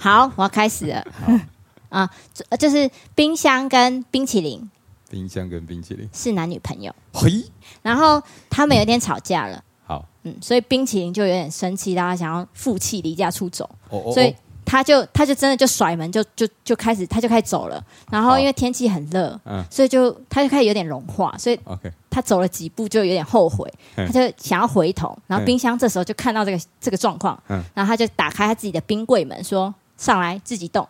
[0.00, 1.04] 好，我要开始了。
[1.90, 4.68] 啊，这就是冰箱跟冰淇淋。
[5.10, 7.44] 冰箱跟冰淇淋，是男女朋友，嘿，
[7.82, 14.32] 然后他们有点吵架了，好，嗯，所以冰淇淋就有点生气，大家想要负气离家出走，哦哦所以
[14.64, 19.64] 他就他就真的就甩门就就就开始他就开始走了，然后因为天气很热，嗯。
[19.68, 27.60] 所以就他就开始有点融化，所以 OK，他走了几步就有点后悔，嗯他就想要回头，然后嗯冰箱这时候就看到这个这个状况，嗯。
[27.74, 30.88] 然后他就打开他自己的冰柜门说：“上来自己动。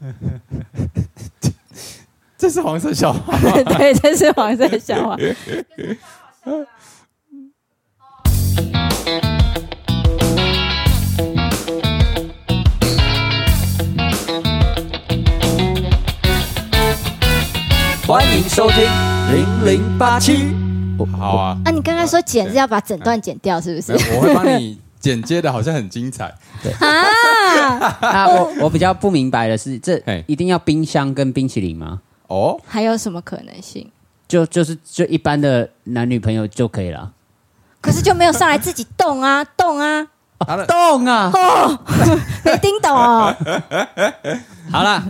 [2.38, 3.38] 这是黄色笑话，”
[3.76, 5.18] 对，这是黄色笑话。
[18.06, 18.82] 欢迎收听
[19.30, 20.54] 零零八七。
[21.18, 26.32] 好啊，啊，你刚刚说剪是要把整段剪掉，是不是我会帮你剪接的，好像很精彩，
[26.78, 32.00] 啊，啊， 我我比较不明白的是，这嘿一定要冰箱跟冰淇淋吗？
[32.28, 33.90] 哦，还有什么可能性？
[34.28, 37.10] 就就是就一般的男女朋友就可以了。
[37.80, 40.06] 可是就没有上来自己动啊，动啊，
[40.46, 41.32] 好了，动啊！
[42.44, 43.34] 没听懂哦。
[44.70, 45.02] 好了，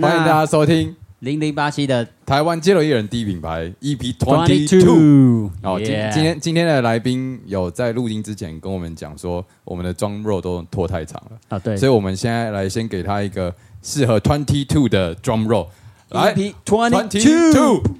[0.00, 4.80] 欢迎大家收听零零八七的台湾街头艺人第一品牌 EP Twenty Two。
[4.84, 5.50] Two。
[5.62, 15.68] 哦，今今天今天的来宾有在录音之前跟我们讲说，我们的妆肉都拖太长了，啊，对，所以我们现在来先给他一个适合 Twenty Two 的 drum roll，
[16.08, 17.52] 来 EP Twenty Two。
[17.52, 17.82] Two。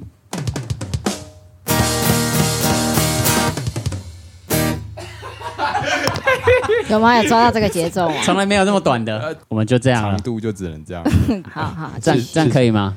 [6.91, 7.17] 有吗？
[7.23, 8.17] 有抓到这个节奏吗？
[8.25, 10.11] 从来没有那么短的，我们就这样了。
[10.11, 11.05] 长度就只能这样。
[11.49, 12.97] 好好，这样这样可以吗？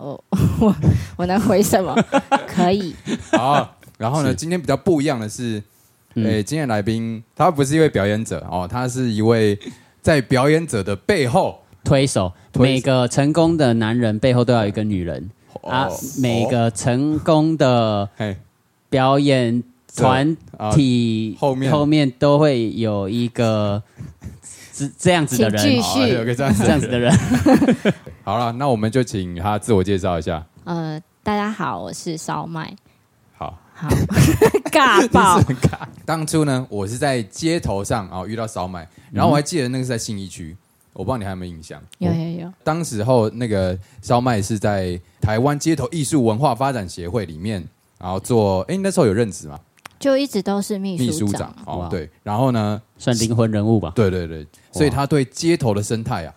[0.02, 0.24] 我
[0.60, 0.74] 我
[1.16, 1.94] 我能回什么？
[2.48, 2.94] 可以，
[3.32, 5.62] 好，然后呢，今天比较不一样的是，
[6.14, 6.24] 嗯。
[6.24, 9.58] 诶，今天来宾他不是一位表演者哦，他是一位
[10.00, 15.30] 在表演者的背后推手，每个成功的男人背后都要有一个女人。
[15.62, 18.08] 啊哦，每个成功的
[18.88, 19.62] 表演
[19.94, 21.70] 团啊体后面。
[21.70, 23.82] 后面都会有一个
[24.86, 25.58] 这这样子的人。
[25.58, 26.00] 请继，续。
[26.00, 27.12] 好有个这样子这样子的人。
[28.24, 30.44] 好了，那我们就请他自我介绍一下。
[30.64, 32.74] 呃，大家好，我是烧麦，
[33.36, 33.88] 好，好，
[34.72, 35.40] 尬爆，
[36.06, 40.56] 当初呢，我是在街头上哦遇到烧麦，然后我还记得那个是在信义区，
[40.92, 41.80] 我不知道你还有没有印象。
[41.98, 47.66] 有有有，当时候那个烧麦是在台湾街头艺术文化发展协会里面，
[47.98, 49.58] 然后做，哎，那时候有任职吗？
[50.00, 51.64] 就一直都是秘秘书书长长。
[51.66, 56.34] 哦，对，然后呢，算灵魂人物吧，对对对，所以他对街头的生态啊，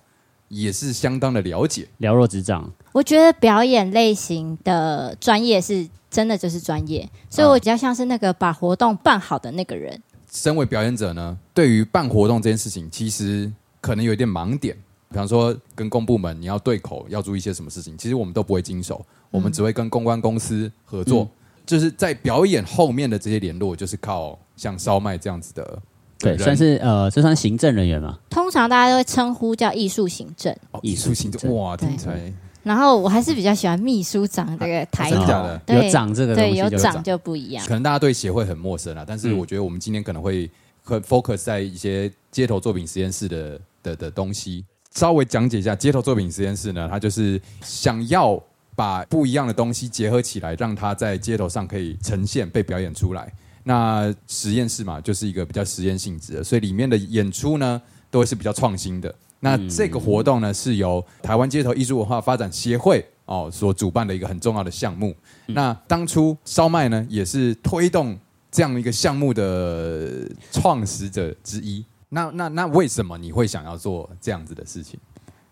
[0.50, 1.88] 也是相当的了解。
[2.00, 2.70] 了若指掌。
[2.92, 10.00] 我觉得表演类型的专业是真的就是专业，所以我比较像是那个把活动办好的那个人。
[10.30, 13.50] 身为表演者呢，对于办活动这件事情，其实
[13.80, 14.78] 可能有一点盲点。
[15.10, 21.24] 比方说，跟公部门你要对口，要注意一些什么事情，其实我们都不会经手，我们只会跟公关公司合作。
[21.24, 21.30] 嗯
[21.66, 25.80] 就是在表演后面的这些联络，就是靠像烧麦这样子的
[26.20, 28.18] 对，算是呃，这算行政人员嘛？
[28.30, 31.88] 通常大家都会称呼叫艺术行政，哦艺术行行政政，哇，对。
[31.90, 37.66] 听起来然后我还是比较喜欢秘书长这个抬头真的假的，有长这个对有长就不一样。
[37.66, 37.74] 可。
[37.74, 39.38] 能大家对协会很陌生啊，但是嗯。
[39.38, 40.50] 我觉得我们今天可能会
[40.82, 44.64] 很 focus 在一些街头作品实验室的的的东西，
[44.96, 48.42] 稍微讲解一下街头作品实验室呢，它就是想要
[48.76, 53.32] 把不一样的东西结合起来，让它在街头上可以呈现被表演出来。
[53.64, 59.14] 那实验室嘛，就是一个比较实验性质的，所以里面的演出呢，都是比较创新的。
[59.40, 65.16] 那这个活动呢，是由台湾街头艺术文化发展协会哦所主办的一个很重要的项目。
[65.48, 68.18] 那当初烧麦呢，也是推动
[68.52, 71.86] 这样一个项目的创始者之一。
[72.10, 75.00] 那那那为什么你会想要做这样子的事情？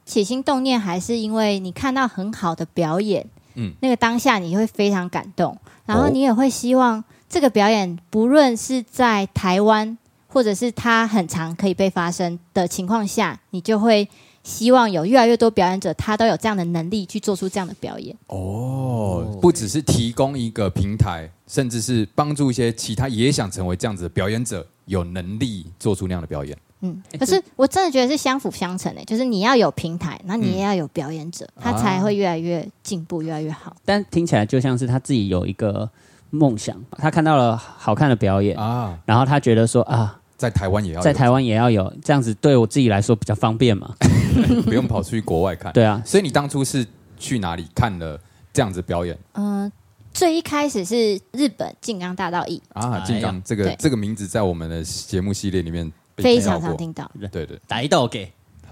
[0.05, 3.23] 起心动念还是因为你看到很好的表演，
[3.55, 9.97] 嗯嗯，那个当下你会非常感动，然后哦你也会希望这个表演不论是在台湾，
[10.27, 14.07] 或者是它很长可以被发生的情况下，你就会
[14.43, 18.15] 希望有越来越多表演者，他都有这样的能力去做出这样的表演。
[18.27, 26.57] 哦，不只是提供一个平台，甚至是帮助一些其他也想成为这样子的表演者，有能力做出那样的表演。
[26.81, 33.75] 嗯，可是我真的觉得是相辅相成的，就是你要有平台，那你也要有表演者，他才会越来越进步，越来越好。
[33.85, 35.89] 但听起来就像是他自己有一个
[36.31, 43.95] 梦想，他看到了好看的表演，啊，然后他觉得说啊，在台湾也要在台湾也要有这样子，对我自己来说比较方便嘛。
[44.65, 45.71] 不用跑出去国外看。
[45.73, 46.85] 对啊，所以你当初是
[47.17, 48.19] 去哪里看了
[48.53, 49.71] 这样子表演嗯、
[50.13, 52.91] 最一开始是日本静冈大道艺，啊？
[52.91, 57.09] 哎呀金刚这个这个名字在我们的节目系列里面非常常听到。
[57.31, 58.31] 对对，打一道给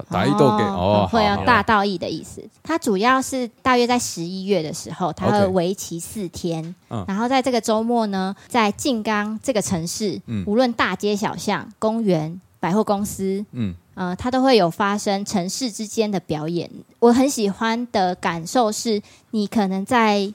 [0.09, 2.41] 打一豆给哦，会有大道义的意思。
[2.63, 6.63] 它主要是大约在十一月的时候，它会为期四天。
[6.89, 16.69] 嗯然后在这个周末呢，在静冈这个城市，嗯无论大街小巷、公园、百货公司，嗯呃，它都会有发生城市之间的表演。
[17.00, 19.01] 我很喜欢的感受是，
[19.31, 20.33] 你可能在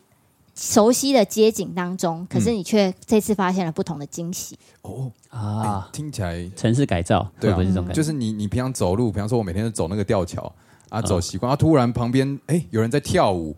[0.54, 4.56] 熟悉的街景当中，可是你却这次发现了不同的惊喜。
[4.82, 7.96] 哦，哎啊，听起来城市改造对啊会不会是这种感觉？
[7.96, 10.42] 就是你你平常走路，比方说我每天都走那个吊桥
[10.90, 13.56] 啊，嗯走习惯，啊，突然旁边哎有人在跳舞，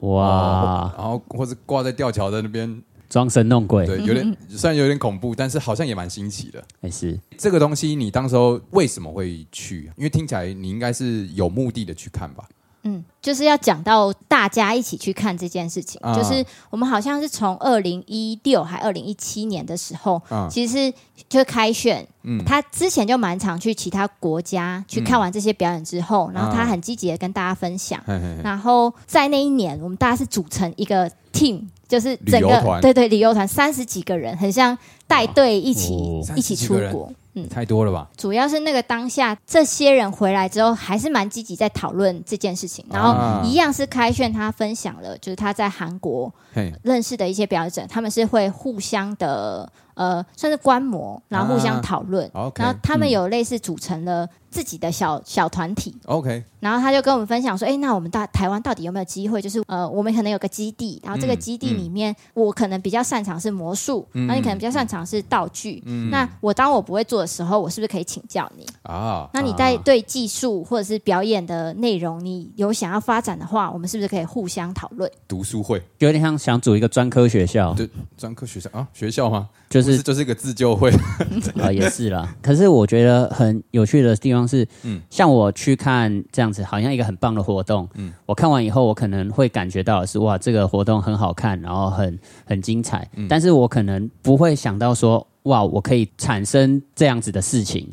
[0.00, 6.62] 哇，然后或者挂在吊桥的那边，装神弄鬼，对，有点虽然有点恐怖，但是好像也蛮新奇的。
[6.82, 9.90] 还是这个东西你当时候为什么会去？
[9.96, 12.44] 因为听起来你应该是有目的的去看吧？
[12.84, 16.14] 嗯，就是要讲到大家一起去看这件事情，啊。
[16.14, 20.46] 就是我们好像是从二零一六还二零一七年的时候，啊。
[20.50, 20.92] 其实
[21.28, 22.44] 就开选，嗯。
[22.44, 28.42] 他之前就蛮常去其他国家去看完这些表演之后，然后他很积极的跟大家分享，嘿嘿嘿。
[28.42, 32.80] 然后在那一年，我们大家是组成一个 team，就是整个旅游团。
[32.80, 34.76] 对对旅游团三十几个人，很像
[35.06, 36.22] 带队一起、哦。
[36.36, 36.92] 一起出30几个人。
[36.92, 37.12] 国。
[37.34, 38.08] 嗯，太多了吧？
[38.16, 42.84] 主要是那个当下，这些人回来之后，还是蛮积极在讨论这件事情。
[42.90, 46.32] 然啊后一样是开炫他分享了，就是他在韩国，
[46.82, 52.30] 认识的一些表演者，他们是会互相的呃，算是观摩，然后互相讨论。
[52.56, 59.42] 然后他们嗯有类似组成了自己的小小团体，OK，然后他就跟我们分享说：“哎，那我们大台湾到底有没有机会？
[59.42, 65.82] 就是呃，我们可能有个基地，然后这个嗯基地里面，我可能比较擅长是魔术，嗯然后你可能比较擅长是道具。
[65.86, 68.66] 嗯那我当我不会做的时候，我是不是可以请教你？
[68.82, 75.10] 啊，那你在对技术或者是表演的内容，你有想要发展的话，我们是不是可以互相讨论？
[75.26, 79.48] 读书会，有点像想组一个专科学校，对，专科学校啊，学校吗？
[79.68, 80.90] 就是不是就是一个自救会，
[81.60, 82.34] 啊， 也是啦。
[82.42, 84.94] 可是我觉得很有趣的地方是，嗯。
[84.96, 93.26] 嗯，像我去看这样子，好像一个很棒的活动，嗯嗯，我看完以后，我可能会感觉到的是，哇，这个活动很好看，然后很很精彩，嗯。
[93.28, 97.88] 但是我可能不会想到说，哇，我可以产生这样子的事情，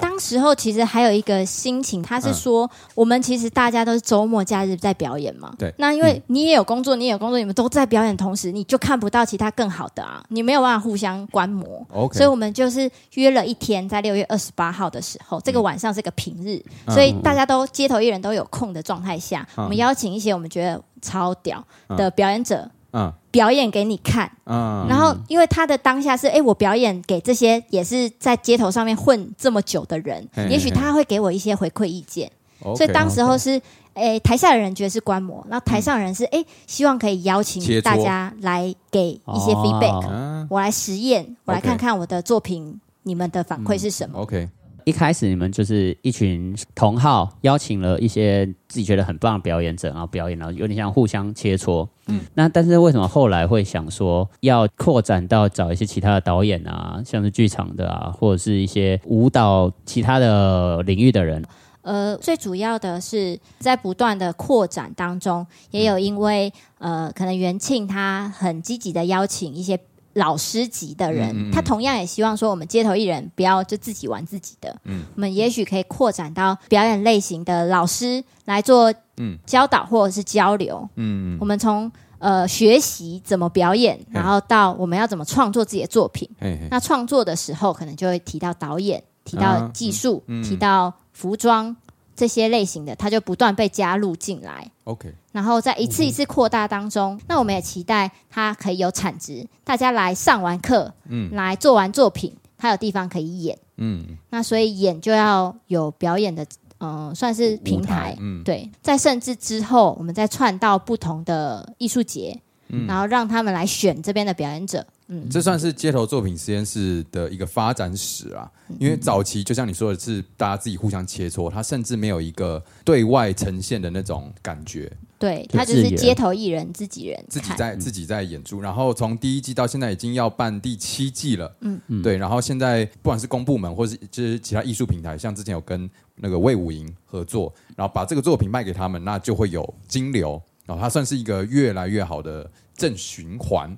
[0.00, 5.54] 当时候其实还有一个心情，他是说，我们其实大家都是周末假日在表演嘛。
[5.58, 5.72] 对。
[5.78, 11.86] 那因为你也有工作，你也有工作，你们都在表演，同时你就看不到其他更好的啊，你没有办法互相观摩。
[11.92, 19.64] OK 所以我们就是约了一天，在六月二十八号的时候，这个晚上是个平日，所以大家都街头艺人都有空的状态下，嗯。
[19.64, 21.64] 我们邀请一些我们觉得超屌
[21.96, 23.12] 的表演者嗯。
[23.30, 24.30] 表演给你看。
[24.44, 32.30] 嗯，然后，因为他的当下是，哎，我表演给这些也是在街头上面混这么久的人嘿，也许他会给我一些回馈意见。
[32.76, 33.60] 所以当时候是，
[33.94, 40.46] 诶，台下的人觉得是观摩，然后台上的人是，诶，希望可以邀请大家来给一些 feedback，、啊。
[40.50, 44.48] 我来实验，我来看看我的作品，你们的反馈是什么？OK，
[44.84, 51.86] 一开始你们就是一群同好，邀请了一些自己觉得很棒的表演者，然后表演，然后有点像互相切磋。
[52.06, 61.44] 嗯，那但是为什么后来会想说要扩展到找一些其他的导演啊，像是剧场的啊，或者是一些舞蹈其他的领域的人？
[61.82, 69.78] 呃，最主要的是在不断的扩展当中，也有因为呃，可能元庆他很积极的邀请一些。
[70.14, 71.52] 老师级的人，嗯嗯嗯。
[71.52, 75.04] 他同样也希望说，我们街头艺人不要就自己玩自己的，嗯。
[75.14, 79.38] 我们也许可以扩展到表演类型的老师来做嗯。
[79.46, 80.88] 教导或者是交流。
[80.96, 86.28] 嗯我们从呃学习怎么表演，然后到我们要怎么创作自己的作品。
[86.40, 91.74] 嘿嘿，那创作的时候，可能就会提到导演，提到啊技术，提到服装
[92.22, 94.70] 这些类型的，它就不断被加入进来。
[94.84, 103.58] OK，然后在一次一次扩大当中，那我们也期待它可以有产值，大家来上完课，嗯来做完作品，它有地方可以演。
[103.76, 106.46] 嗯那所以演就要有表演的，
[106.78, 108.70] 嗯、算是平台台，嗯对。
[108.80, 114.86] 在甚至之后，我们再串到不同的艺术节，嗯然后让他们来选这边的表演者。
[115.12, 118.50] 嗯，这算是街头作品实验室的一个发展史啊。
[118.78, 128.62] 因为早期就像你说的是，大家自己互相切磋，它甚至没有一个对外呈现的那种感觉，对，就他就是街头艺人自己人自己在自己在演出。
[128.62, 132.16] 然后从第一季到现在已经要办第七季了，嗯嗯，对。
[132.16, 143.76] 然后现在不管是公部门或是就是其他艺术平台，像之前有跟那个魏武营合作，然后把这个作品卖给他们，那就会有金流，然后它算是一个越来越好的正循环。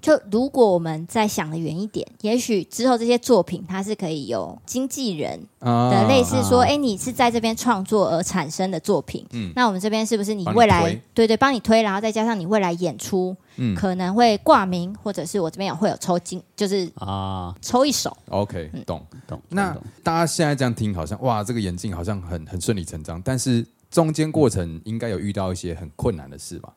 [0.00, 6.66] 就如果我们再想的远一点，也许之后这些作品它是可以有经纪人啊的类似说，啊。
[6.66, 9.52] 哎、你是在这边创作而产生的作品，嗯。
[9.54, 11.02] 那我们这边是不是你未来推。
[11.12, 13.74] 对对帮你推，然后再加上你未来演出、嗯。
[13.74, 18.82] 可能会挂名，或者是我这边也会有抽金，就是啊，抽一手，OK 嗯。
[18.86, 19.04] 懂。
[19.26, 19.40] 懂。
[19.48, 26.72] 那懂大家现在这样听，好像哇，这个眼镜好像很很顺理成章，但是中间过程应该有遇到一些很困难的事吧？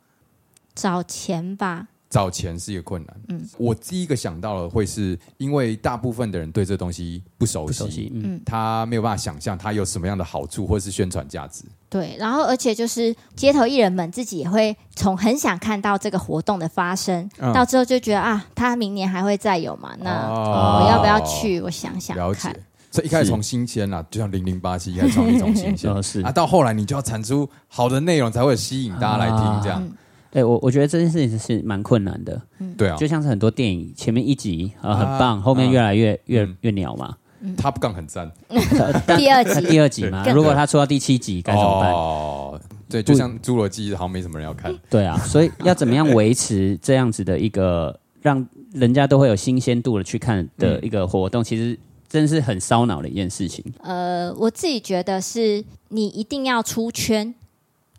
[0.75, 3.15] 找钱吧，找钱是一个困难。
[3.29, 11.63] 嗯我第一个想到的会是因为大部分的人对这东西不熟悉，熟悉，嗯，嗯，他没有办法想象它有什么样的好处或是宣传价值。
[11.89, 21.59] 对，然后而且就是街头艺人们自己也会从很想看到这个活动的发生，嗯到之后就觉得啊，他明年还会再有嘛，那哦我要不要去？
[21.61, 22.59] 我想想了看解。。
[22.91, 25.89] 所以一开始是从新鲜啦，就像零零八七一开始从新鲜
[26.23, 29.91] 啊，到后来你就要产出好的内容，才会吸引大家来听，这样、嗯
[30.33, 32.41] 对我我觉得这件事情是蛮困难的，
[32.75, 32.97] 对啊。
[32.97, 37.15] 就像是很多电影前面一集呃很啊棒，后面越来越越嗯越鸟嘛。
[37.57, 38.31] Top Gun 很赞
[39.15, 41.91] 第二集第二集嘛，如果他出到第七集该怎么办？
[41.91, 42.59] 哦，
[42.89, 44.73] 对，就像侏罗纪好像没什么人要看。
[44.89, 53.63] 对啊，所以要怎么样维持这样子的一个让人家都会有新鲜度的去看的一个活动，其实真是很烧脑的一件事情。
[53.81, 57.35] 呃，我自己觉得是你一定要出圈。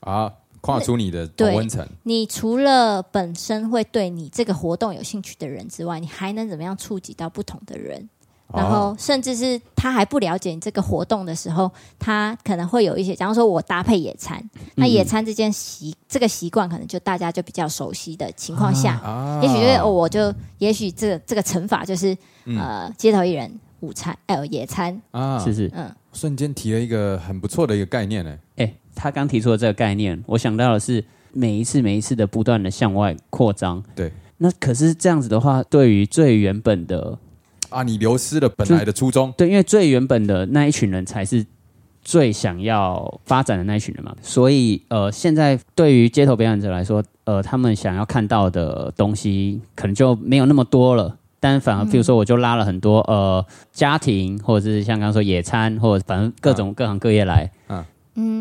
[0.01, 0.33] 啊，
[0.65, 8.09] 跨出你的对同温层，你除了本身会对你这个活动有兴趣的人之外，你还能怎么样触及到不同的人？
[8.53, 14.43] 然后哦甚至是他还不了解你这个活动的时候，他可能会有一些，假如说我搭配野餐，
[14.77, 19.41] 那野餐这件习这个习惯，可能就大家就比较熟悉的情况下，啊。
[19.43, 22.17] 也许就是、哦、我就也许这个这个乘法就是、
[22.47, 22.59] 嗯。
[22.59, 25.39] 呃街头艺人午餐呃野餐，啊。
[25.39, 25.71] 是不是？
[25.75, 28.39] 嗯，瞬间提了一个很不错的一个概念呢。
[28.57, 33.83] 哎、他刚提出的这个概念，我想到的是每一次每一次的不断的向外扩张。
[33.95, 37.19] 对，那可是这样子的话，对于最原本的
[37.71, 41.45] 啊，你流失了本来的初衷，对，因为最原本的那一群人才是
[42.03, 51.17] 最想要发展的那一群人嘛，所以呃，现在对于街头表演者来说，呃，他们想要看到的东西可能就没有那么多了。
[51.41, 57.51] 但反而，比如说，我就拉了很多呃家庭，或者是像刚刚说野餐，或者反正各种各行各业来。
[57.69, 57.85] 嗯，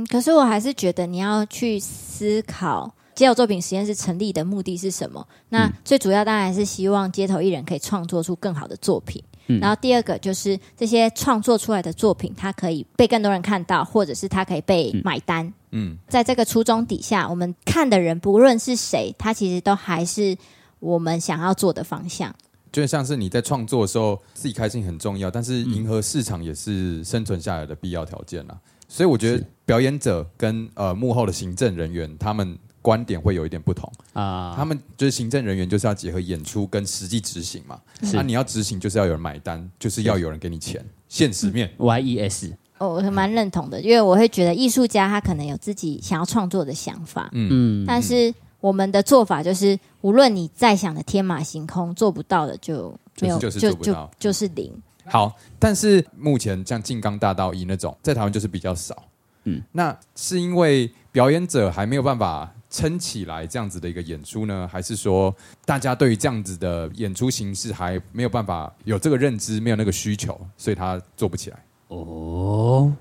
[0.10, 5.28] 可是我还是觉得你要去思考街头作品实验室成立的目的是什么。
[5.50, 9.24] 那嗯最主要当然是希望街头艺人可以创作出更好的作品。
[9.48, 15.54] 嗯然后第二个就是这些创作出来的作品，它可以被更多人看到，或者是它可以被买单。
[15.72, 20.38] 嗯，在这个初衷底下，我们看的人不论是谁，他其实都还是
[20.80, 22.34] 我们想要做的方向。
[22.72, 28.58] 就像是你在创作的时候，自己开心很重要，但是迎合市场也是生存下来的必要条件啦。
[28.88, 33.92] 所以我觉得是表演者跟呃幕后的行政人员，他们观点会有一点不同。
[34.14, 37.80] 啊、他们就是行政人员，就是要结合演出跟实际执行嘛。
[38.02, 41.72] 是那、你要执行，就是要有人买单，就是要有人给你钱，现实面。
[41.78, 54.74] Y E S，哦我还蛮认同的，因为我会觉得艺术家他可能有自己想要创作的想法，嗯，但是我们的做法就是，无论你再想的天马行空，做不到的就没有，就是就就做不到就是零。
[55.06, 59.02] 好，但是目前像金刚大道一那种，在台湾就是比较少。
[59.46, 59.58] 嗯。
[59.58, 65.36] 嗯，那是因为表演者还没有办法撑起来这样子的一个演出呢，还是说
[65.66, 71.64] 大家对于这样子的演出形式还没有办法有这个认知，没有那个需求，所以他做不起来？
[71.90, 72.92] 哦，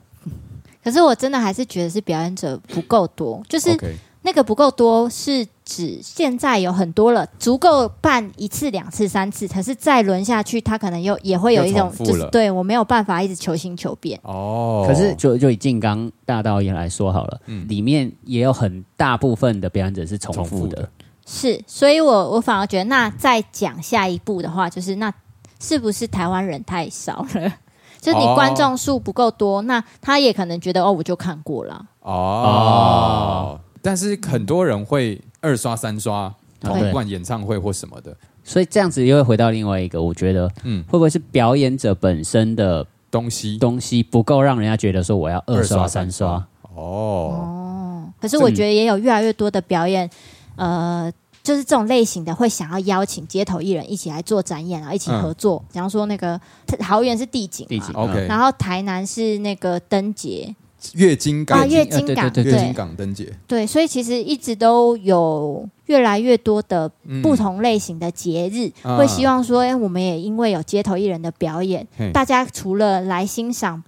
[0.85, 3.75] 可是我真的还是觉得是表演者不够多，就是
[4.23, 14.19] 那个不够多，是指现在有很多了，足够办一次、两次、三次，可是再轮下去，他可能又也会有一又种就是对我没有办法一直求新求变。
[14.23, 20.89] 哦，可是就就以静冈大道演来说好了，嗯里面也有很大部分的表演者是重重复复的的。
[21.27, 25.13] 是，所以我我反而觉得，那再讲下一步的话，就是那
[25.61, 27.53] 是不是台湾人太少了？
[28.01, 31.87] 就是你哦观众数不够多，那他也可能觉得哦，我就看过了。
[32.01, 38.17] 哦，但是很多人会二刷、三刷，同对不演唱会或什么的。
[38.45, 40.83] 所以这样子又会回到另外一个，我觉得嗯。
[40.85, 43.59] 会不会是表演者本身的东西。
[43.59, 46.47] 东西不够让人家觉得说我要二刷三刷？
[46.75, 50.09] 哦，可是我觉得也有越来越多的表演，
[50.57, 51.13] 呃，
[51.43, 55.63] 就是这种类型的会想要邀请街头艺人一起来做展演，然后一起合作。
[55.73, 56.41] 比方说那个
[56.79, 60.55] 桃园是地景嘛，地景 OK 然后台南是那个灯节，
[60.95, 73.83] 月经港啊，月经港，对月经港灯节，对，所以其实一直都有越来越多的嗯不同类型的节日，啊会希望说，哎、我们也因为有街头艺人的表演，大家除了来欣赏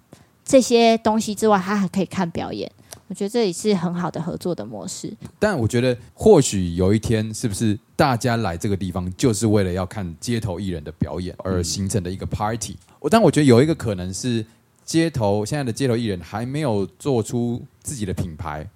[0.44, 2.70] 这些东西之外，他还可以看表演。
[3.06, 5.12] 我觉得这也是很好的合作的模式。
[5.38, 12.76] 但我觉得或许有一天，是不是大家来这个地方就是为了要看街头艺人的表演而形成的一个 party？
[13.00, 14.44] 我但我觉得有一个可能是
[14.84, 18.68] 街头现在的街头艺人还没有做出自己的品牌，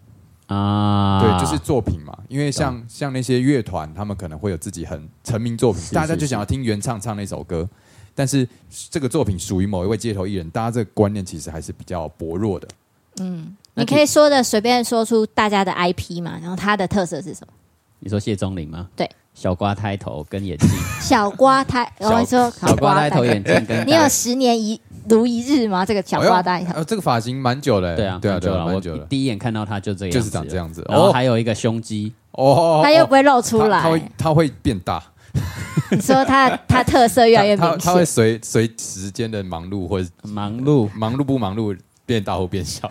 [0.46, 2.16] 啊，对，就是作品嘛。
[2.28, 7.68] 因为像像那些乐团，他们可能会有自己很成名作品，是大家就想要听原唱唱那首歌。
[8.14, 8.48] 但是
[8.90, 12.66] 这个作品属于某一位街头艺人，大家这个观念其实还是比较薄弱的。
[13.20, 17.52] 嗯你可以说的随便说出大家的 IP 嘛，然后他的特色是什么？
[18.00, 18.88] 你说谢钟林吗？
[18.96, 20.68] 对，小瓜胎头跟眼镜，
[21.00, 24.80] 小瓜胎，小我说小瓜胎头眼镜跟你有十年一
[25.14, 25.84] 如一日吗？
[25.84, 28.64] 这个小瓜呆哎呦呃，这个发型蛮久了、对啊，对啊，对啊，蛮久了。
[28.66, 30.56] 我蛮久了，第一眼看到他就这个样，就是长这。
[30.56, 30.84] 样子。
[30.88, 34.12] 然后哦还有一个胸肌，哦，他又不会露出他他会来。
[34.18, 35.02] 他会变大，
[35.90, 40.88] 你说他他特色越来越明他他他会显，随随时间的忙碌或者忙碌。
[40.94, 42.90] 忙碌不忙碌变大或变小。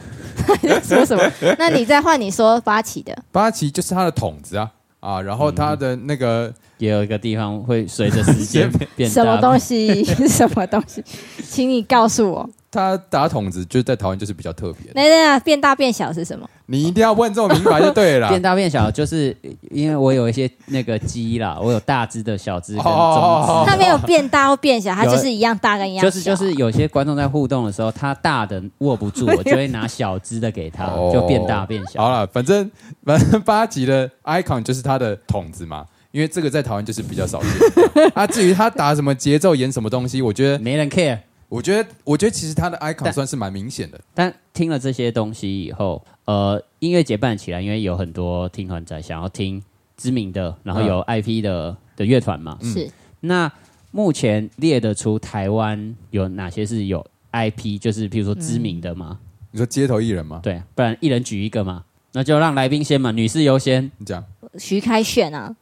[0.84, 1.24] 说什么？
[1.58, 9.14] 那你再换你说八旗的，八旗就是他的筒子啊啊，然后它的那个也有一个地方会随着时间 变大。
[9.14, 10.04] 什么东西？
[10.28, 11.04] 什么东西？
[11.44, 12.50] 请你告诉我。
[12.78, 14.94] 他打筒子，就是在台湾就是比较特别的。
[14.96, 16.48] 那那变大变小是什么？
[16.68, 18.42] 你一定要问这么明白就对了变。
[18.42, 19.36] 大变小，就是
[19.72, 23.72] 因为我有一些那个鸡啦， 我有大只的、小只跟中哦只。
[23.72, 26.10] 它没有变大或变小，它就是一样大跟一样小。
[26.10, 32.04] 就是就是有些观众在互动的时候，他大的握不住， 我就会拿小只的给他，哦就变大变小。
[32.04, 32.70] 好了，反正
[33.04, 38.12] 反正 八级的 icon 就是他的筒子嘛，因为这个在台湾就是比较少见。
[38.14, 41.18] 啊，至于他打什么节奏、演什么东西，我觉得，没人 care。
[41.50, 44.00] 我觉得，我觉得其实他的 icon 算是蛮明显的。
[44.14, 49.64] 但听了这些东西以后，呃，音乐节办起来，因为有很多听团仔想要听
[49.96, 52.58] 知名的，然后有 IP 的、的乐团嘛。
[52.62, 52.90] 是
[53.22, 53.52] 那
[53.92, 59.20] 目前列得出台湾有哪些是有 IP，就是譬如说知名的吗？
[59.52, 60.42] 你说街头艺人吗？
[60.44, 61.84] 对，不然一人举一个嘛。
[62.12, 63.90] 那就让来宾先嘛，女士优先。
[63.98, 64.24] 你讲
[64.58, 65.56] 徐开炫啊。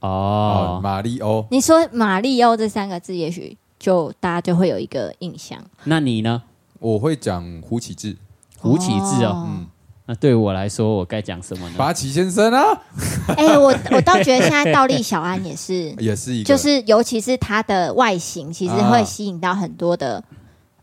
[0.00, 5.58] 哦，哦，马里欧，你说马里欧这三个字，也许就大家就会有一个印象。
[5.84, 6.42] 那你呢？
[6.78, 8.16] 我会讲胡启志，
[8.58, 9.46] 胡启志哦。
[9.48, 9.66] 嗯，
[10.04, 11.74] 那对我来说，我该讲什么呢？
[11.78, 12.62] 八旗先生啊，
[13.36, 20.22] 哎、我我倒觉得现在倒立小安也是， 也是一个，就是尤其是他的外形，其实会吸引到很多的、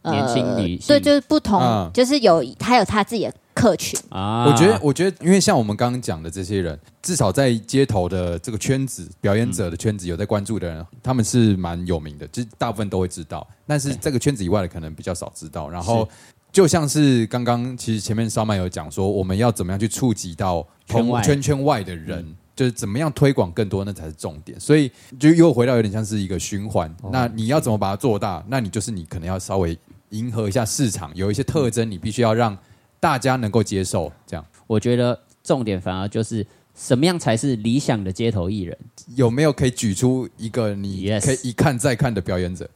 [0.03, 3.99] 年轻女性对，就是不同，嗯就是有他有他自己的客群。
[4.09, 13.47] 啊，我觉得，我觉得，因为像我们刚刚讲的这些人，至少在街头的这个圈子、表演者的圈子有在关注的人，他们是蛮有名的，就是大部分都会知道。
[13.65, 15.69] 但是这个圈子以外的，可能比较少知道。
[15.69, 16.07] 然后，
[16.51, 22.35] 就像是刚刚其实前面烧麦有讲说，我们要怎么样去触及到圈外圈圈外的人。
[22.55, 24.59] 就是怎么样推广更多，那才是重点。
[24.59, 26.95] 所以就又回到有点像是一个循环。
[27.11, 28.45] 那你要怎么把它做大？
[28.47, 29.75] 那你就是你可能要稍微
[30.09, 32.55] 迎合一下市场，有一些特征，你必须要让
[33.03, 34.09] 大家能够接受。
[34.25, 34.45] 这样。
[34.65, 38.77] 我觉得重点反而就是什么样才是理想的街头艺人。
[39.15, 42.69] 有没有可以举出一个你 Yes 可以一看再看的表演者？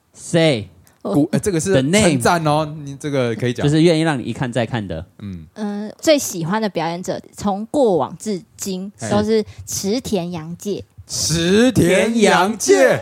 [1.32, 5.06] 呃这个是 The name 称赞哦，你这个可以讲，就是愿意让你一看再看的。
[5.20, 10.84] 嗯，嗯、最喜欢的表演者，从过往至今都是池田洋介。
[11.08, 13.02] 池田洋介。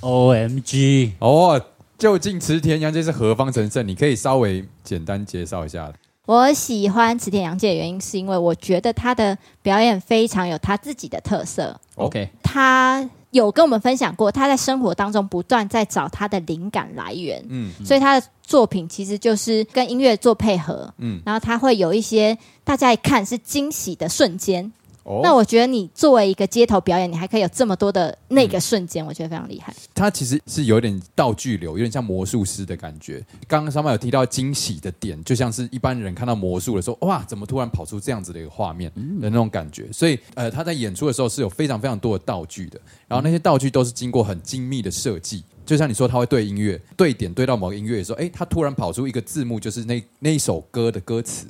[0.00, 1.60] O M G，哦，
[1.98, 3.86] 究竟池田洋介是何方神圣？
[3.86, 5.92] 你可以稍微简单介绍一下。
[6.26, 11.78] 我喜欢池田洋介的原因，是因为我觉得他的表演非常有他自己的特色。
[11.96, 24.72] 哦 OK，他有跟我们分享过，他在生活当中不断在找他的灵感来源，嗯所以他的作品其实就是跟音乐做配合，嗯，然后他会有一些大家一看是惊喜的瞬间。
[25.02, 29.74] 哦，那我觉得你作为一个街头表演，你还可以有这么多的那个瞬间，我觉得非常厉害。
[29.94, 33.24] 它其实是有点道具流，有点像魔术师的感觉。
[33.48, 39.90] 刚刚上面有提到惊喜的点，就像是一般人看到魔术的时候，哇，怎么突然跑出这样子的一个画面的那种感觉。
[39.92, 45.42] 所以，呃，他在演出的时候是有非常非常多的道具的，然后那些道具都是经过很精密的设计。
[45.70, 51.46] 就像你说，他会对音乐对点对到某个音乐的时候，哎，他突然跑出一个字幕，就是那那一首歌的歌词，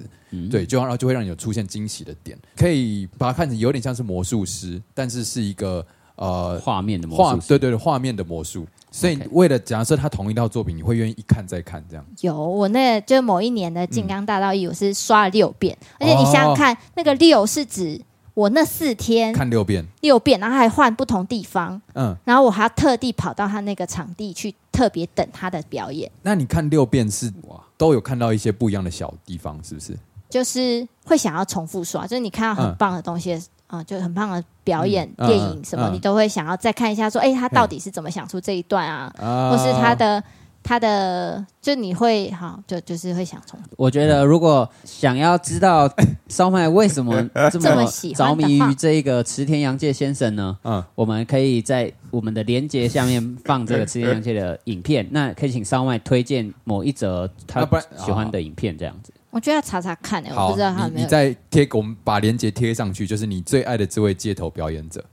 [0.51, 5.83] 对，就然后就会让你有出现惊喜的点，可以把它看成有点像是魔术师，但是是一个
[6.17, 7.49] 呃画面的魔画术师。
[7.49, 8.67] 对对对画面的魔术。
[8.91, 12.05] 所以为了假设他同一套作品，你会愿意一看再看这样？
[12.21, 17.99] 有我那就某一年的《金刚大道一》，我是刷了六遍，而且你想想看，那个六是指
[18.35, 29.97] 我那四天看六遍，六遍，然后还换不同地方，嗯，然后我还要特地跑到他那个场地去特别等他的表演，那你看六遍是哇，都有看到一些不一样的小地方，是不是？
[30.29, 35.27] 就是会想要重复刷，就是你看到很棒的东西，啊、就很棒的表演、嗯。
[35.27, 39.13] 电影什么，你都会想要再看一下，说，哎，他到底是怎么想出这一段啊？
[39.19, 39.51] 啊。
[39.51, 40.23] 或是他的
[40.71, 45.93] 他的，就你会好，就就是会想从我觉得如果想要知道
[46.31, 55.05] 烧麦为什么这 这么着迷于这个池田洋介先生呢，嗯我们可以在我们的连接下面放这个池田洋介的影片。
[55.11, 59.13] 那可以请烧麦推荐某一则他喜欢的影片，这样子。
[59.31, 60.97] 我觉得要查查看、欸，我不知道他有没有。
[60.99, 65.05] 你你再贴我们把链接贴上去，就是你最爱的这位街头表演者。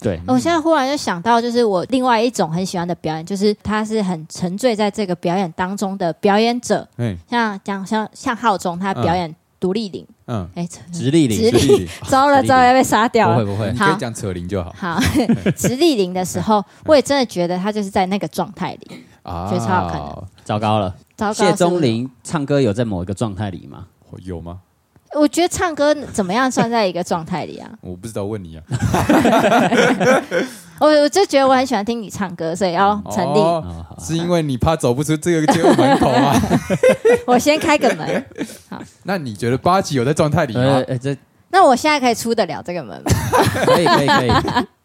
[0.00, 13.34] 对，我现在忽然就想到，就是我另外一种很喜欢的表演，就是他是很沉醉在这个表演当中的表演者，嗯，像讲像像浩中他表演独立领，嗯，哎、直立领直立糟了糟了要被杀掉了。
[13.34, 14.74] 不会不会你，可以讲扯铃就好。
[14.76, 15.00] 好，
[15.56, 20.24] 直立领的时候，我也真的觉得他就是在那个状态里，啊，觉得超好看的。
[20.44, 20.94] 糟糕了。
[21.16, 21.32] 糟糕。
[21.32, 23.86] 谢钟，林唱歌有在某一个状态里吗？
[24.24, 24.60] 有吗？
[25.14, 27.70] 我觉得唱歌怎么样算在一个状态里啊？
[27.80, 28.62] 我不知道，问你啊。
[30.80, 33.38] 我我就觉得我很喜欢听你唱歌，所以要成立。
[33.38, 36.32] 哦哦，好是因为你怕走不出这个节目门口吗？
[37.26, 38.24] 我先开个门，
[38.68, 40.84] 好那你觉得八级有在状态里呃吗？
[40.88, 41.16] 呃，这
[41.50, 43.10] 那我现在可以出得了这个门吗？
[43.66, 44.26] 可以可以可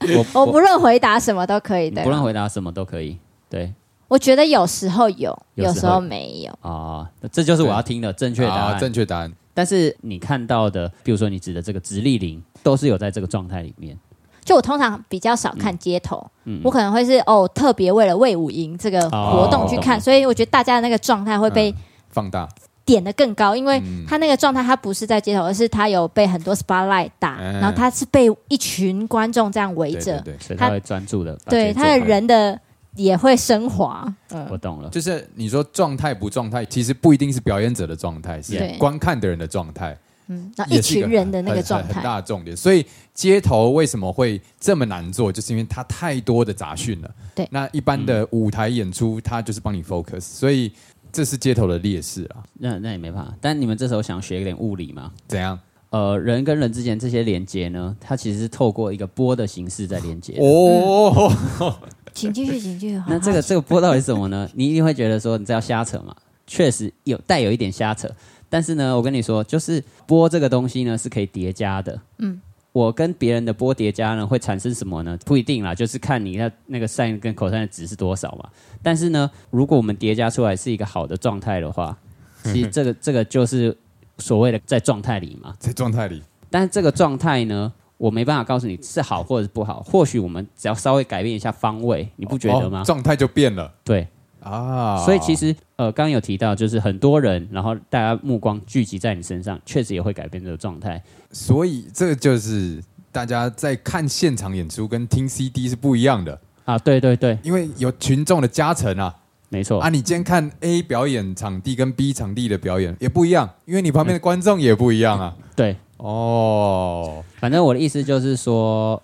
[0.07, 2.01] 以，我我不论回答什么都可以的。
[2.03, 3.17] 不论回答什么都可以。
[3.49, 3.71] 对
[4.07, 6.57] 我觉得有时候有，有时候有时候没有。
[6.67, 8.79] 啊，这就是我要听的正确答啊案。
[8.79, 9.31] 正确答案。
[9.53, 13.97] 但是你看到的，比如说你指的这个直立林，都是有在这个状态里面。
[14.43, 21.75] 就我通常比较少看街头，嗯我可能会是哦特别为了魏武营这个活动去看，哦所以我觉得大家的那个状态会被嗯
[22.09, 22.49] 放大，
[22.83, 24.03] 点的更高，因为嗯。
[24.05, 31.37] 他那个状态他不是在街头，而是他有被很多 spotlight 打，嗯然后他是被一群观众这样围着，对他会专注的。
[31.45, 32.59] 对他的，人的
[32.95, 34.05] 也会升华。
[34.31, 34.89] 嗯我懂了。
[34.89, 42.55] 就是你说状态不状态，其实不一定是表演者的状态，是对观看的人的状态，嗯，那一群人的那个很很很，大的重点。
[42.55, 47.11] 所以街头为什么会这么难做，就是因为它太多的杂讯了。
[47.35, 50.71] 对那一般的舞台演出，它就是帮你 focus，所以
[51.11, 52.43] 这是街头的劣势啊。
[52.53, 53.33] 那那也没办法。
[53.41, 55.11] 但你们这时候想学一点物理吗？
[55.27, 55.59] 怎样？
[55.89, 60.43] 呃，人跟人之间这些连接呢，它其实是透过一个波的形式在连接的。
[60.43, 61.77] 哦，
[62.13, 63.01] 请继续，请继续。
[63.07, 64.49] 那这个这个波到底是什么呢？
[64.53, 68.09] 你一定会觉得说你这要瞎扯嘛，确实有带有一点瞎扯。
[68.49, 71.99] 但是呢，我跟你说，就是波这个东西呢是可以叠加的。
[72.19, 72.39] 嗯，
[72.71, 75.17] 我跟别人的波叠加呢会产生什么呢？
[75.25, 78.47] 不一定啦，就是看你那那个 sin 跟 cos 的值是多少嘛。
[78.83, 81.97] 但是呢，如果我们叠加出来是一个好的状态的话，
[82.43, 83.75] 其实这个这个就是
[84.19, 85.55] 所谓的在状态里嘛。
[85.57, 86.21] 在状态里，
[86.51, 89.81] 但是这个状态呢，我没办法告诉你是好或者是不好。
[89.83, 92.81] 或许我们只要稍微改变一下方位，你不觉得吗？
[92.81, 94.07] 哦状态就变了对，
[94.41, 94.97] 啊。
[95.03, 101.01] 所以其实呃，刚刚有提到，就是很多人，然后大家目光聚集在你身上，确实也会改变这个状态。
[101.31, 109.15] 所以这就是大家在看现场演出跟听 CD 是不一样的，啊，对对对，因为有群众的加成啊。
[109.49, 109.79] 没错。
[109.79, 115.35] 啊，你今天看 A 表演场地跟 B 场地的表演也不一样，因为你旁边的观众也不一样啊。
[115.55, 119.01] 对，哦，反正我的意思就是说，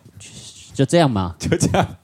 [0.74, 1.34] 就这样嘛。
[1.40, 1.96] 就这样。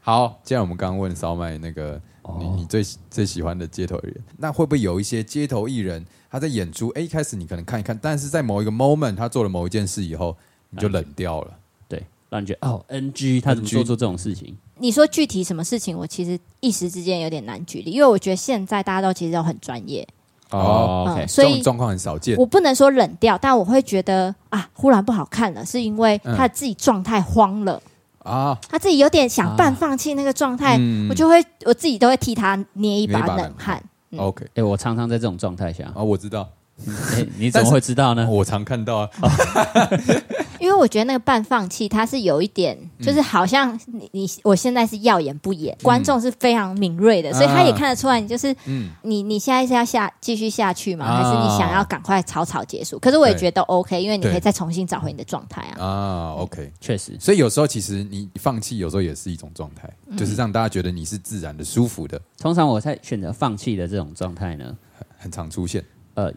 [0.00, 2.00] 好，既然我们刚刚问烧麦那个，
[2.40, 6.88] 你你最最喜欢的街头艺人，那会不会有一些街头艺人他在演出？
[6.96, 10.36] 哎，一开始你可能看一看，但是在某一个 moment 他做了某一件事以后，
[10.70, 11.56] 你就冷掉了。
[11.88, 14.56] 对，让你觉得哦，NG，他怎么做出这种事情？
[14.78, 20.08] 你说具体什么事情，我其实一时之间有点难举例，因为我觉得现在大家都其实都很专业，
[20.50, 22.36] 哦所以状况很少见。
[22.36, 27.80] 我不能说冷掉，但我会觉得啊，忽然不好看了，是因为他自己状态慌了，
[28.24, 31.08] 啊，他自己有点想半放弃那个状态，嗯。
[31.08, 33.82] 我就会我自己都会替他捏一把冷汗。
[34.10, 34.18] 嗯。
[34.18, 36.48] OK 哎，我常常在这种状态下，啊，我知道，
[37.14, 38.26] 哎，你怎么会知道呢？
[38.30, 39.10] 我常看到啊。
[40.60, 51.06] 因为我觉得那个半放弃，它是有一点，嗯就是好像你你我现在是要演不演，观众是非常敏锐的，所以他也看得出来你就是嗯，你你现在是要下继续下去吗？
[51.06, 52.98] 啊还是你想要赶快草草结束？
[52.98, 55.82] 可是我也对觉得 OK，因为你可以再重新找回你的状态啊。
[55.82, 56.70] 啊，OK。
[56.80, 64.76] 确实，所以有时候其实你放弃，有时候也是一种状态，嗯就是让大家觉得你是自然的、舒服的，通常我在选择放弃的这种状态呢，
[65.16, 65.82] 很常出现。
[66.14, 66.30] 呃，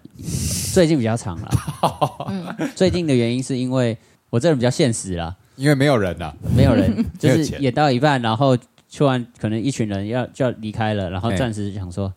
[0.71, 1.51] 最近比较长了。
[2.75, 3.97] 最近的原因是因为
[4.34, 8.58] 我这人比较现实啦，因为没有人啊，没有人， 就是演到一半，然后
[8.91, 12.12] 突然可能一群人要就要离开了，然后哎暂时想说，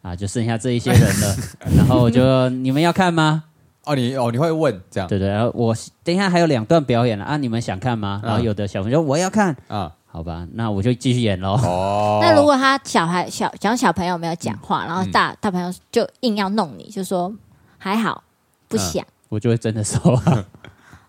[0.00, 1.36] 啊，就剩下这一些人了，
[1.76, 3.44] 然后我就你们要看吗？
[3.84, 8.22] 哦，你哦，你会问这样对对，然后我等一下还有两段表演了啊，你们想看吗？
[8.24, 9.92] 然后有的小朋友说我要看，啊？
[10.06, 11.52] 好吧，那我就继续演喽。
[11.62, 17.30] 哦， 那如果他小孩小讲小朋友没有讲话，然后嗯大大朋友就硬要弄你，就说
[17.76, 18.24] 还好
[18.66, 20.46] 不想，我就会真的收啊。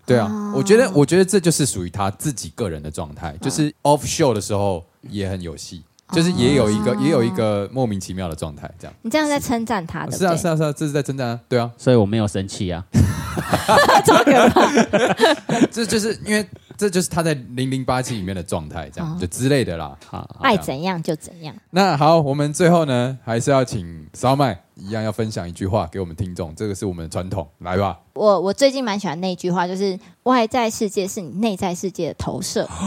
[0.06, 0.54] 对啊，哦。
[0.56, 8.94] 我觉得，我觉得这就是属于他自己个人的状态，就是 off show 的时候也很有戏，就是也有一个、也有一个莫名其妙的状态，这样。
[9.02, 12.86] 你这样在称赞他，的是啊，是啊，是啊，这是在称赞啊，对啊，所以我没有生气啊。
[15.72, 16.46] 这就是因为
[16.76, 19.98] 这就是他在零零八七里面的状态，这样、哦就之类的啦。
[20.06, 21.56] 好，好爱怎样就怎样。
[21.70, 27.98] 那好，我们最后呢，还是要请烧麦一样要分享一句话给我们听众，这个是我们的传统，来吧。
[28.14, 32.68] 我我最近蛮喜欢那句话，就是外在世界是你内在世界的投射。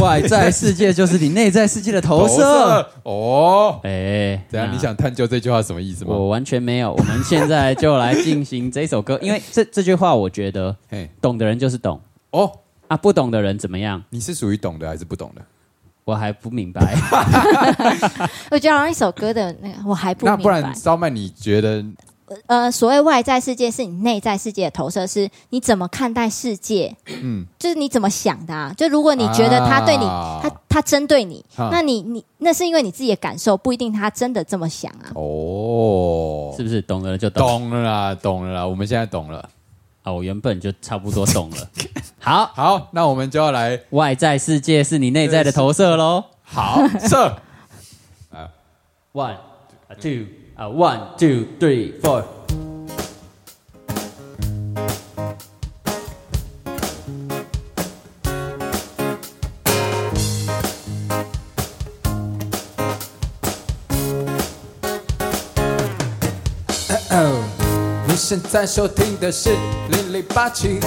[0.00, 2.86] 外在世界就是你内在世界的投射。
[3.04, 4.68] 哦，哎，怎样？
[4.68, 6.14] 那你想探究这句话什么意思吗？
[6.14, 6.92] 我完全没有。
[6.92, 12.50] 我们现在就来进行这首歌，因为这这句话，我觉得嘿，懂的人就是懂哦，
[12.88, 14.02] 啊，不懂的人怎么样？
[14.10, 15.42] 你是属于懂的还是不懂的？
[16.04, 16.80] 我还不明白。
[18.50, 20.36] 我觉得好像一首歌的那个我还不明白。
[20.38, 21.84] 那不然烧麦，你觉得
[22.46, 28.72] 呃，所谓外在世界是你内在世界的投射，是你怎么看待世界，嗯，就是你怎么想的啊。
[28.76, 35.12] 就如果你觉得他对你，啊他他针对你，啊那你你那是因为你自己的感受，不一定他真的这么想啊。
[35.14, 39.38] 哦，是不是懂了就懂懂了啦，懂了啦，我们现在懂了。
[40.02, 40.12] 啊？
[40.12, 41.68] 我原本就差不多懂了。
[42.18, 46.24] 好，好，那我们就要来外在世界是你内在的投射喽。
[46.42, 47.36] 好射。
[49.12, 49.36] One,
[49.88, 50.26] a two,
[50.60, 52.24] a one, two, three, four。
[68.06, 69.50] 你现在收听的是
[69.90, 70.80] 零零八七，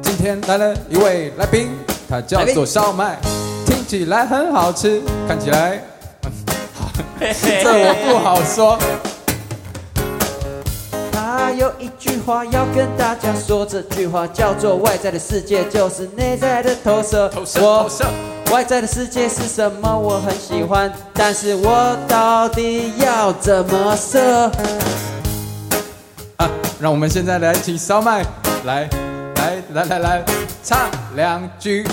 [0.00, 1.68] 今天来了一位来宾，
[2.08, 3.18] 他叫做烧麦，
[3.66, 5.82] 听起来很好吃，看起来，
[7.34, 8.78] 这我不好说。
[11.12, 17.28] 他有一句话要跟大家说，这句话叫做“外在的世界就是内在的投射”。
[17.34, 18.04] 投射我投射，
[18.52, 19.98] 外在的世界是什么？
[19.98, 24.50] 我很喜欢，但是我到底要怎么射？
[26.36, 28.24] 啊，让我们现在来请烧麦
[28.64, 28.88] 来
[29.36, 30.24] 来来来来
[30.62, 31.86] 唱两句。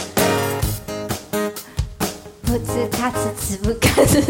[2.45, 4.21] 不吃他吃吃不卡吃，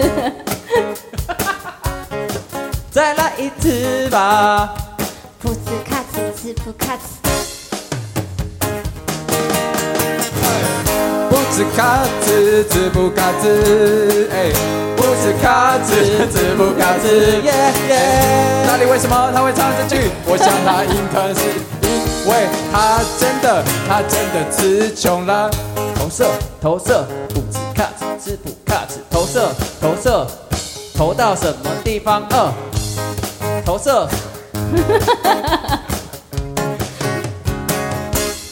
[2.94, 4.72] 再来一次吧。
[5.42, 7.02] 不吃卡吃吃不卡吃。
[11.28, 14.52] 不吃卡子，吃不卡子，哎，
[14.96, 15.96] 不吃卡子，
[16.32, 17.08] 吃不卡子，
[17.42, 17.52] 耶
[17.90, 18.64] 耶！
[18.68, 20.12] 到底为什么他会唱这句？
[20.28, 21.42] 我想他应该是
[21.82, 25.50] 因为他真的，他真的词穷了。
[25.96, 26.30] 投射，
[26.62, 29.52] 投射，不止卡子，吃不卡子，投射，
[29.82, 30.28] 投射，
[30.96, 32.24] 投到什么地方？
[32.30, 32.52] 二，
[33.66, 34.04] 投射。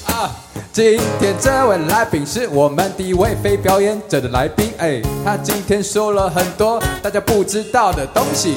[0.07, 0.31] 啊，
[0.71, 8.55] 今天这位来宾是我们第一位非表演者的来宾，哎，他今天说了很多大家不知道的东西，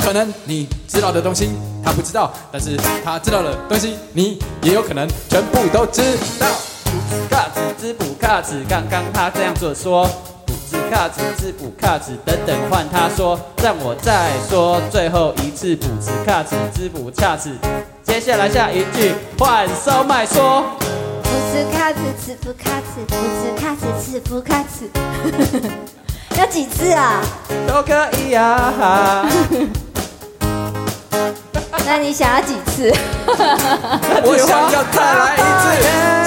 [0.00, 1.50] 可能你知道的东西
[1.84, 6.02] 他不知道，但是他知道的东西你也有可能全部都知
[6.38, 6.46] 道。
[6.84, 10.08] 不卡子，知不卡子，刚刚他这样子说。
[10.92, 15.74] 卡子，滋补卡子，等等换他说，让我再说最后一次。
[15.74, 17.50] 不止卡子，滋补卡子。
[18.02, 20.62] 接下来下一句换烧麦说。
[21.22, 24.90] 不吃卡子吃不卡吃，不吃卡子吃不卡吃。
[26.38, 27.22] 要几次啊？
[27.66, 29.26] 都可以啊。
[31.84, 32.92] 那你想要几次？
[34.24, 35.64] 我想要再来一次，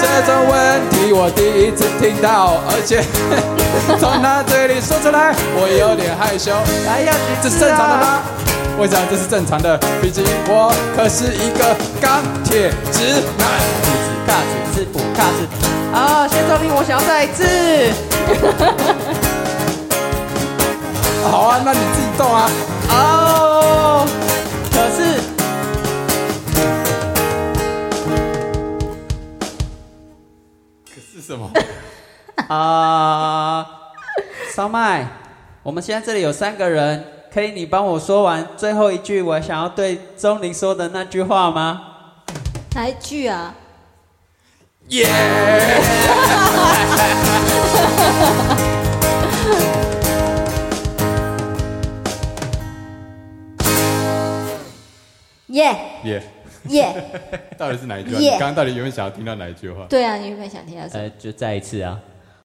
[0.00, 0.54] 这种问
[0.90, 3.02] 题我第一次听到，而且
[3.98, 6.52] 从他嘴里说出来，我有点害羞。
[6.86, 8.22] 还要这是正常的吗？
[8.78, 13.48] 我想这是正常的，毕竟我可是一个钢铁直男。
[13.82, 15.48] 不止卡子，是不卡子。
[15.94, 17.42] 啊，先照听，我想要再一次。
[21.30, 22.50] 好啊，那你自己动啊。
[22.90, 24.06] 哦，
[31.26, 31.50] 什么？
[32.48, 33.66] 啊，
[34.54, 35.06] 烧麦，
[35.64, 41.80] 我们现在这里有三个人，可以你帮我说完最后一句我想要对钟灵说的那句话吗？
[42.74, 43.54] 哪一句啊？
[44.88, 45.04] 耶！
[55.48, 56.22] 耶 耶！
[56.68, 57.04] 耶！
[57.58, 58.20] 到底是哪一句话？
[58.20, 59.86] 耶你刚刚到底有没有想要听到哪一句话？
[59.88, 61.02] 对啊，你有没有想听到什么？
[61.04, 62.00] 呃，就再一次啊。